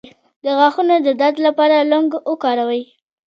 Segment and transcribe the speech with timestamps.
[0.43, 2.83] د غاښونو د درد لپاره لونګ وکاروئ